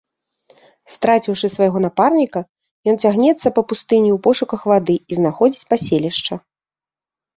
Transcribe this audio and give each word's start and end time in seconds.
Страціўшы 0.93 1.47
свайго 1.55 1.77
напарніка, 1.85 2.39
ён 2.93 2.99
цягнецца 3.05 3.47
па 3.59 3.67
пустыні 3.73 4.09
ў 4.13 4.17
пошуках 4.29 4.61
вады 4.73 4.95
і 5.13 5.23
знаходзіць 5.23 5.67
паселішча. 5.75 6.33